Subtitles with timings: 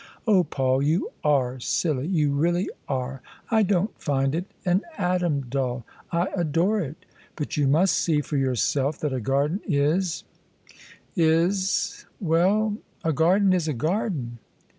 [0.27, 3.21] "Oh, Paul, you are silly— ^you really are!
[3.51, 7.05] I don't find it an atom dull— I adore it.
[7.35, 10.23] But you tnyst see for yourself that a garden is—
[11.15, 14.39] is— ^well, a garden is a garden."